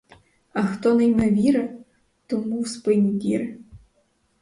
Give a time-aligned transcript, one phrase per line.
[0.53, 1.69] А хто не йме віри,
[2.27, 3.57] тому в спині діри!